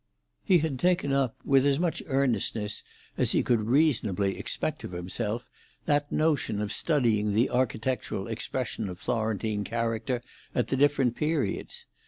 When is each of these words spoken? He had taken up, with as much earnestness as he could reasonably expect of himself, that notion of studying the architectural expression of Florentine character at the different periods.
He 0.43 0.57
had 0.57 0.79
taken 0.79 1.13
up, 1.13 1.35
with 1.45 1.63
as 1.63 1.79
much 1.79 2.01
earnestness 2.07 2.81
as 3.19 3.33
he 3.33 3.43
could 3.43 3.61
reasonably 3.67 4.35
expect 4.35 4.83
of 4.83 4.93
himself, 4.93 5.47
that 5.85 6.11
notion 6.11 6.59
of 6.59 6.71
studying 6.73 7.33
the 7.33 7.51
architectural 7.51 8.25
expression 8.27 8.89
of 8.89 8.97
Florentine 8.97 9.63
character 9.63 10.23
at 10.55 10.69
the 10.69 10.75
different 10.75 11.15
periods. 11.15 11.85